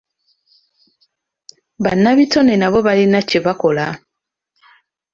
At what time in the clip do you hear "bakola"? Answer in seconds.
3.45-3.85